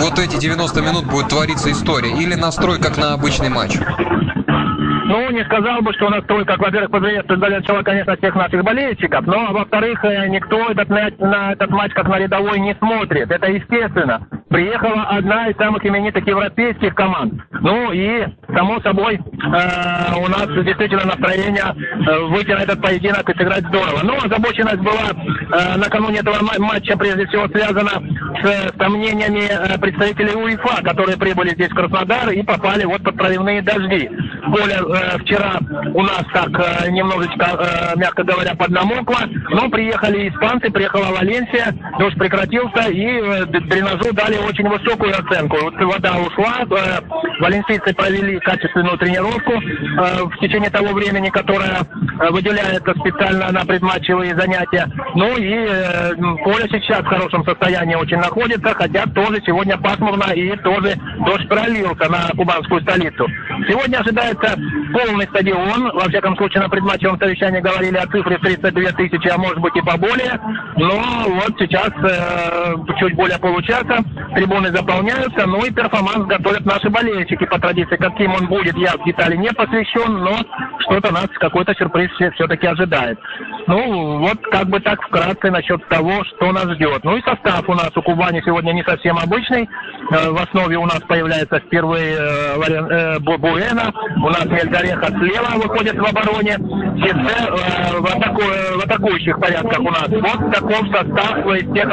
вот 0.00 0.18
эти 0.18 0.38
90 0.38 0.80
минут 0.80 1.04
будет 1.04 1.28
твориться 1.28 1.70
история? 1.70 2.10
Или 2.10 2.34
настрой, 2.34 2.80
как 2.80 2.96
на 2.96 3.12
обычный 3.12 3.50
матч? 3.50 3.76
Ну, 3.76 5.30
не 5.30 5.44
сказал 5.44 5.82
бы, 5.82 5.92
что 5.94 6.06
у 6.06 6.10
нас 6.10 6.24
как, 6.26 6.58
во-первых, 6.58 6.90
поприветствует 6.90 7.40
для 7.40 7.60
начала, 7.60 7.82
конечно, 7.82 8.16
всех 8.16 8.34
наших 8.34 8.64
болельщиков, 8.64 9.26
но, 9.26 9.52
во-вторых, 9.52 10.02
э, 10.04 10.28
никто 10.28 10.70
этот, 10.70 10.88
на 10.88 11.52
этот 11.52 11.70
матч 11.70 11.92
как 11.92 12.08
на 12.08 12.18
рядовой 12.18 12.58
не 12.58 12.74
смотрит. 12.74 13.30
Это 13.30 13.46
естественно 13.46 14.26
приехала 14.48 15.04
одна 15.04 15.48
из 15.48 15.56
самых 15.56 15.84
именитых 15.84 16.26
европейских 16.26 16.94
команд. 16.94 17.34
Ну 17.60 17.92
и, 17.92 18.24
само 18.54 18.80
собой, 18.80 19.16
э, 19.16 20.18
у 20.18 20.28
нас 20.28 20.46
действительно 20.64 21.04
настроение 21.04 21.64
э, 21.64 22.18
выйти 22.28 22.50
на 22.50 22.62
этот 22.62 22.80
поединок 22.80 23.28
и 23.28 23.36
сыграть 23.36 23.66
здорово. 23.66 24.00
Но 24.04 24.16
озабоченность 24.16 24.78
была 24.78 25.10
э, 25.10 25.76
накануне 25.76 26.20
этого 26.20 26.36
матча, 26.58 26.96
прежде 26.96 27.26
всего, 27.26 27.46
связана 27.48 28.02
с 28.42 28.78
сомнениями 28.78 29.44
э, 29.48 29.78
представителей 29.78 30.34
УЕФА, 30.34 30.82
которые 30.82 31.18
прибыли 31.18 31.50
здесь 31.50 31.70
в 31.70 31.74
Краснодар 31.74 32.30
и 32.30 32.42
попали 32.42 32.84
вот 32.84 33.02
под 33.02 33.16
проливные 33.16 33.62
дожди. 33.62 34.10
Поле 34.50 34.74
э, 34.74 35.18
вчера 35.18 35.58
у 35.94 36.02
нас 36.02 36.24
так 36.32 36.48
э, 36.58 36.90
немножечко, 36.90 37.46
э, 37.58 37.98
мягко 37.98 38.22
говоря, 38.24 38.54
поднамокло, 38.54 39.18
но 39.50 39.68
приехали 39.68 40.28
испанцы, 40.28 40.70
приехала 40.70 41.06
Валенсия, 41.16 41.74
дождь 41.98 42.16
прекратился 42.18 42.88
и 42.88 43.04
э, 43.04 43.44
дренажу 43.46 44.12
дали 44.12 44.38
очень 44.38 44.68
высокую 44.68 45.12
оценку. 45.18 45.56
Вот 45.62 45.74
вода 45.74 46.16
ушла, 46.16 46.64
э, 46.70 47.00
валенсийцы 47.40 47.94
провели 47.94 48.38
качественную 48.40 48.96
тренировку 48.98 49.52
э, 49.52 50.24
в 50.24 50.38
течение 50.40 50.70
того 50.70 50.92
времени, 50.94 51.28
которое 51.28 51.80
э, 52.20 52.30
выделяется 52.30 52.94
специально 53.00 53.50
на 53.52 53.64
предматчевые 53.64 54.34
занятия. 54.34 54.88
Ну 55.14 55.36
и 55.36 55.52
э, 55.52 56.14
поле 56.44 56.68
сейчас 56.70 57.00
в 57.00 57.06
хорошем 57.06 57.44
состоянии 57.44 57.94
очень 57.94 58.18
находится, 58.18 58.74
хотя 58.74 59.04
тоже 59.06 59.42
сегодня 59.44 59.76
пасмурно 59.76 60.32
и 60.32 60.56
тоже 60.58 60.96
дождь 61.26 61.48
пролился 61.48 62.08
на 62.08 62.28
кубанскую 62.36 62.80
столицу. 62.82 63.26
Сегодня 63.68 63.98
ожидается 63.98 64.37
собирается 64.38 64.56
полный 64.92 65.26
стадион. 65.26 65.90
Во 65.94 66.08
всяком 66.08 66.36
случае, 66.36 66.62
на 66.62 66.68
предматчевом 66.68 67.18
совещании 67.18 67.60
говорили 67.60 67.96
о 67.96 68.06
цифре 68.06 68.38
32 68.38 68.92
тысячи, 68.92 69.28
а 69.28 69.38
может 69.38 69.58
быть 69.58 69.76
и 69.76 69.80
поболее. 69.80 70.40
Но 70.76 71.00
вот 71.28 71.54
сейчас 71.58 71.90
э, 72.02 72.74
чуть 72.98 73.14
более 73.14 73.38
получаса 73.38 74.02
трибуны 74.34 74.70
заполняются, 74.70 75.46
ну 75.46 75.64
и 75.64 75.70
перформанс 75.70 76.26
готовят 76.26 76.64
наши 76.64 76.88
болельщики 76.90 77.44
по 77.46 77.58
традиции. 77.58 77.96
Каким 77.96 78.34
он 78.34 78.46
будет, 78.46 78.76
я 78.76 78.92
в 78.92 79.04
детали 79.04 79.36
не 79.36 79.50
посвящен, 79.52 80.18
но 80.18 80.38
что-то 80.80 81.12
нас, 81.12 81.28
какой-то 81.38 81.74
сюрприз 81.74 82.10
все-таки 82.34 82.66
ожидает. 82.66 83.18
Ну, 83.66 84.18
вот 84.18 84.38
как 84.50 84.66
бы 84.68 84.80
так 84.80 85.00
вкратце 85.02 85.50
насчет 85.50 85.86
того, 85.88 86.24
что 86.24 86.52
нас 86.52 86.68
ждет. 86.74 87.04
Ну 87.04 87.16
и 87.16 87.22
состав 87.22 87.68
у 87.68 87.74
нас 87.74 87.90
у 87.94 88.02
Кубани 88.02 88.42
сегодня 88.44 88.72
не 88.72 88.82
совсем 88.84 89.18
обычный. 89.18 89.68
Э, 90.10 90.30
в 90.30 90.36
основе 90.36 90.76
у 90.76 90.84
нас 90.84 91.00
появляется 91.00 91.58
впервые 91.60 92.16
э, 92.16 92.62
э, 92.66 93.18
Буэна, 93.20 93.92
у 94.16 94.28
нас 94.30 94.46
Мельгареха 94.46 95.06
слева 95.18 95.62
выходит 95.62 95.96
в 95.96 96.04
обороне, 96.04 96.56
Сице 96.98 97.52
в, 98.00 98.06
атаку, 98.06 98.42
в 98.42 98.84
атакующих 98.84 99.38
порядках 99.38 99.80
у 99.80 99.90
нас. 99.90 100.08
Вот 100.08 100.52
таков 100.52 100.86
состав 100.88 101.46
из 101.54 101.72
тех, 101.74 101.88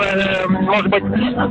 может 0.50 0.88
быть, 0.88 1.04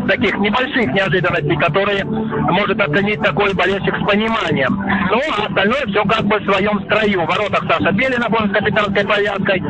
таких 0.09 0.35
небольших 0.39 0.93
неожиданностей, 0.93 1.57
которые 1.59 2.05
может 2.05 2.81
оценить 2.81 3.21
такой 3.21 3.55
болельщик 3.55 3.95
с 3.97 4.07
пониманием. 4.07 4.75
Ну, 5.11 5.21
а 5.37 5.47
остальное 5.47 5.87
все 5.87 6.05
как 6.05 6.25
бы 6.25 6.39
в 6.39 6.45
своем 6.45 6.81
строю. 6.85 7.24
В 7.25 7.27
воротах 7.27 7.65
Саша 7.71 7.91
Белина, 7.93 8.27
он 8.31 8.51
с 8.51 8.53
капитанской 8.53 9.05
повязкой, 9.05 9.63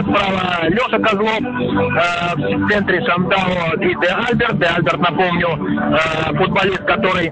справа 0.00 0.68
Леша 0.68 0.98
Козлов, 0.98 1.40
в 1.40 2.68
центре 2.70 3.04
Шамдао 3.04 3.74
и 3.80 3.94
Де 4.00 4.08
Альберт. 4.08 4.58
Де 4.58 4.66
Альберт, 4.66 4.98
напомню, 4.98 5.48
футболист, 6.38 6.84
который 6.84 7.30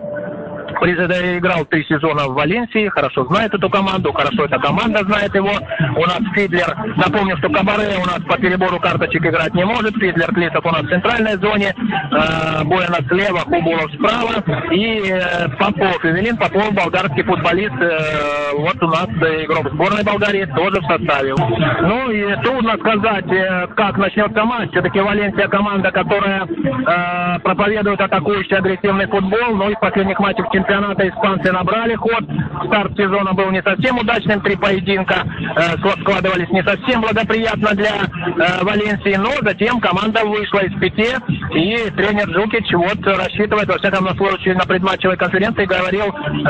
играл 0.73 1.65
три 1.67 1.85
сезона 1.85 2.25
в 2.27 2.35
Валенсии, 2.35 2.89
хорошо 2.89 3.25
знает 3.27 3.55
эту 3.55 3.69
команду, 3.71 4.13
хорошо 4.13 4.45
эта 4.45 4.59
команда 4.59 5.05
знает 5.05 5.35
его. 5.35 5.53
У 5.97 6.05
нас 6.07 6.21
Фидлер, 6.35 6.75
напомню, 6.97 7.37
что 7.39 7.49
Кабаре 7.49 7.97
у 7.99 8.07
нас 8.07 8.21
по 8.29 8.37
перебору 8.39 8.79
карточек 8.79 9.25
играть 9.25 9.55
не 9.55 9.65
может. 9.65 9.95
Фидлер 9.95 10.33
Клисов 10.35 10.65
у 10.65 10.71
нас 10.71 10.83
в 10.83 10.89
центральной 10.89 11.37
зоне, 11.37 11.75
э, 11.75 12.65
Бояна 12.65 12.99
слева, 13.09 13.41
Хубулов 13.41 13.93
справа 13.93 14.43
и 14.71 15.03
э, 15.09 15.49
Попов, 15.59 16.05
Эвелин 16.05 16.37
Попов, 16.37 16.73
болгарский 16.73 17.23
футболист, 17.23 17.75
э, 17.81 18.57
вот 18.57 18.83
у 18.83 18.87
нас 18.87 19.07
игрок 19.07 19.73
сборной 19.73 20.05
Болгарии 20.05 20.45
тоже 20.45 20.81
в 20.81 20.87
составе. 20.87 21.35
Ну 21.83 22.11
и 22.11 22.35
трудно 22.43 22.77
сказать, 22.79 23.31
э, 23.31 23.67
как 23.77 23.97
начнется 23.99 24.45
матч. 24.45 24.71
Все-таки 24.71 25.01
Валенсия 25.01 25.49
команда, 25.49 25.91
которая 25.91 26.47
э, 26.47 27.39
проповедует 27.41 28.01
атакующий 28.01 28.57
агрессивный 28.57 29.07
футбол, 29.07 29.57
но 29.57 29.71
и 29.71 29.75
в 29.75 29.81
последних 29.81 30.19
матчах 30.19 30.51
чемпионата 30.63 31.09
испанцы 31.09 31.53
набрали 31.53 31.95
ход. 31.95 32.25
Старт 32.67 32.97
сезона 32.97 33.33
был 33.33 33.51
не 33.51 33.63
совсем 33.63 33.99
удачным, 33.99 34.41
три 34.41 34.57
поединка 34.57 35.27
э, 35.57 35.77
складывались 36.01 36.49
не 36.51 36.63
совсем 36.63 37.01
благоприятно 37.01 37.71
для 37.75 37.91
э, 37.91 38.65
Валенсии, 38.65 39.17
но 39.17 39.31
затем 39.43 39.81
команда 39.81 40.25
вышла 40.25 40.61
из 40.61 40.79
пяти, 40.79 41.09
и 41.55 41.91
тренер 41.91 42.29
Джукич 42.31 42.73
вот 42.73 43.05
рассчитывает, 43.05 43.69
во 43.69 43.79
всяком 43.79 44.09
случае, 44.17 44.55
на 44.55 44.65
предматчевой 44.65 45.17
конференции 45.17 45.65
говорил 45.65 46.07
э, 46.07 46.49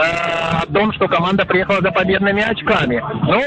о 0.63 0.67
том, 0.73 0.93
что 0.93 1.09
команда 1.09 1.47
приехала 1.47 1.81
за 1.81 1.91
победными 1.91 2.43
очками. 2.43 3.03
Ну, 3.23 3.43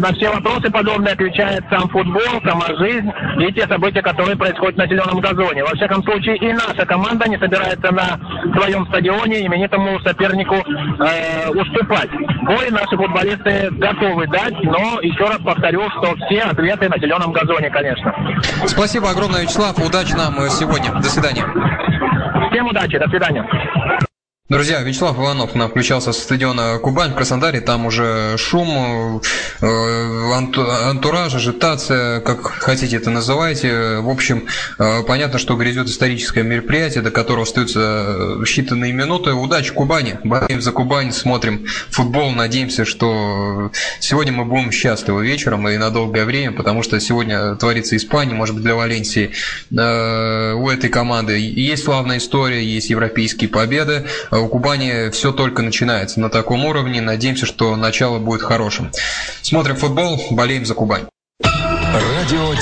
на 0.00 0.14
все 0.14 0.30
вопросы 0.30 0.70
подобные 0.70 1.14
отвечает 1.14 1.64
сам 1.70 1.88
футбол, 1.88 2.40
сама 2.44 2.66
жизнь 2.78 3.10
и 3.40 3.52
те 3.52 3.66
события, 3.66 4.02
которые 4.02 4.36
происходят 4.36 4.76
на 4.76 4.86
зеленом 4.86 5.20
газоне. 5.20 5.64
Во 5.64 5.74
всяком 5.74 6.02
случае, 6.04 6.36
и 6.36 6.52
наша 6.52 6.86
команда 6.86 7.28
не 7.28 7.38
собирается 7.38 7.92
на 7.92 8.18
своем 8.58 8.86
стадионе 8.86 9.44
именитому 9.46 9.95
сопернику 10.00 10.54
э, 10.54 11.50
уступать. 11.50 12.10
Бой 12.42 12.70
наши 12.70 12.96
футболисты 12.96 13.70
готовы 13.72 14.26
дать, 14.28 14.54
но 14.62 15.00
еще 15.00 15.24
раз 15.24 15.38
повторю, 15.38 15.88
что 15.90 16.14
все 16.26 16.40
ответы 16.40 16.88
на 16.88 16.98
зеленом 16.98 17.32
газоне, 17.32 17.70
конечно. 17.70 18.14
Спасибо 18.66 19.10
огромное, 19.10 19.42
Вячеслав. 19.42 19.78
Удачи 19.78 20.14
нам 20.14 20.34
сегодня. 20.48 20.92
До 20.94 21.08
свидания. 21.08 21.44
Всем 22.50 22.66
удачи. 22.68 22.98
До 22.98 23.08
свидания. 23.08 23.46
Друзья, 24.48 24.80
Вячеслав 24.80 25.18
Иванов 25.18 25.56
нам 25.56 25.68
включался 25.68 26.12
со 26.12 26.20
стадиона 26.20 26.78
Кубань 26.78 27.10
в 27.10 27.16
Краснодаре. 27.16 27.60
Там 27.60 27.84
уже 27.84 28.36
шум, 28.38 29.20
э, 29.60 29.66
антураж, 30.30 31.34
ажитация, 31.34 32.20
как 32.20 32.46
хотите 32.46 32.96
это 32.96 33.10
называйте. 33.10 33.98
В 33.98 34.08
общем, 34.08 34.46
э, 34.78 35.02
понятно, 35.02 35.40
что 35.40 35.56
грядет 35.56 35.88
историческое 35.88 36.44
мероприятие, 36.44 37.02
до 37.02 37.10
которого 37.10 37.42
остаются 37.42 37.80
считанные 38.44 38.92
минуты. 38.92 39.32
Удачи 39.32 39.72
Кубани. 39.72 40.20
Болеем 40.22 40.62
за 40.62 40.70
Кубань, 40.70 41.10
смотрим 41.10 41.66
футбол. 41.90 42.30
Надеемся, 42.30 42.84
что 42.84 43.72
сегодня 43.98 44.32
мы 44.32 44.44
будем 44.44 44.70
счастливы 44.70 45.26
вечером 45.26 45.68
и 45.68 45.76
на 45.76 45.90
долгое 45.90 46.24
время, 46.24 46.52
потому 46.52 46.84
что 46.84 47.00
сегодня 47.00 47.56
творится 47.56 47.96
Испания, 47.96 48.34
может 48.34 48.54
быть, 48.54 48.62
для 48.62 48.76
Валенсии. 48.76 49.32
Э, 49.76 50.52
у 50.52 50.68
этой 50.70 50.88
команды 50.88 51.36
есть 51.36 51.82
славная 51.82 52.18
история, 52.18 52.64
есть 52.64 52.90
европейские 52.90 53.50
победы. 53.50 54.06
А 54.36 54.38
у 54.38 54.48
Кубани 54.48 55.08
все 55.12 55.32
только 55.32 55.62
начинается 55.62 56.20
на 56.20 56.28
таком 56.28 56.66
уровне. 56.66 57.00
Надеемся, 57.00 57.46
что 57.46 57.74
начало 57.74 58.18
будет 58.18 58.42
хорошим. 58.42 58.92
Смотрим 59.40 59.76
футбол, 59.76 60.20
болеем 60.30 60.66
за 60.66 60.74
Кубань. 60.74 61.06
Радио 61.42 62.52